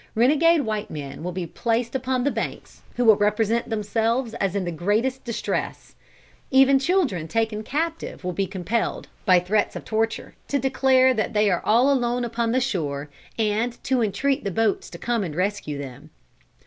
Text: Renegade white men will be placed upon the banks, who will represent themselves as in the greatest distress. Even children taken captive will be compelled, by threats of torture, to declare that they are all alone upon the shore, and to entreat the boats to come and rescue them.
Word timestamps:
Renegade 0.15 0.61
white 0.61 0.89
men 0.89 1.21
will 1.21 1.31
be 1.31 1.45
placed 1.45 1.93
upon 1.93 2.23
the 2.23 2.31
banks, 2.31 2.81
who 2.95 3.05
will 3.05 3.17
represent 3.17 3.69
themselves 3.69 4.33
as 4.33 4.55
in 4.55 4.65
the 4.65 4.71
greatest 4.71 5.23
distress. 5.23 5.93
Even 6.49 6.79
children 6.79 7.27
taken 7.27 7.61
captive 7.61 8.23
will 8.23 8.33
be 8.33 8.47
compelled, 8.47 9.09
by 9.25 9.39
threats 9.39 9.75
of 9.75 9.85
torture, 9.85 10.33
to 10.47 10.57
declare 10.57 11.13
that 11.13 11.33
they 11.33 11.51
are 11.51 11.61
all 11.63 11.93
alone 11.93 12.25
upon 12.25 12.51
the 12.51 12.59
shore, 12.59 13.11
and 13.37 13.77
to 13.83 14.01
entreat 14.01 14.43
the 14.43 14.49
boats 14.49 14.89
to 14.89 14.97
come 14.97 15.23
and 15.23 15.35
rescue 15.35 15.77
them. 15.77 16.09